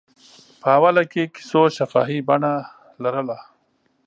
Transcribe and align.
په 0.61 0.67
اوله 0.77 1.03
کې 1.11 1.23
کیسو 1.35 1.61
شفاهي 1.77 2.19
بڼه 2.27 2.53
لرله. 3.03 3.37